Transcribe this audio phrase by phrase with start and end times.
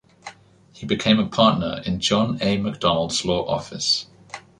[0.73, 2.57] He became a partner in John A.
[2.57, 4.07] Macdonald's law office.